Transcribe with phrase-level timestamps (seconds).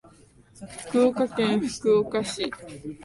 [0.89, 2.51] 福岡県福岡市